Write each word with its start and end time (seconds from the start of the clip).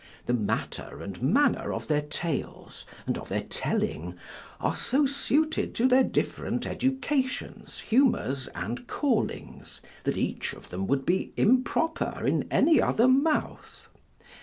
The 0.25 0.33
matter 0.33 1.03
and 1.03 1.21
manner 1.21 1.71
of 1.71 1.85
their 1.85 2.01
tales, 2.01 2.85
and 3.05 3.19
of 3.19 3.29
their 3.29 3.43
telling, 3.43 4.15
are 4.59 4.75
so 4.75 5.05
suited 5.05 5.75
to 5.75 5.87
their 5.87 6.03
different 6.03 6.65
educations, 6.65 7.77
humors, 7.81 8.47
and 8.55 8.87
callings, 8.87 9.79
that 10.05 10.17
each 10.17 10.53
of 10.53 10.69
them 10.69 10.87
would 10.87 11.05
be 11.05 11.33
improper 11.37 12.25
in 12.25 12.47
any 12.49 12.81
other 12.81 13.07
mouth. 13.07 13.89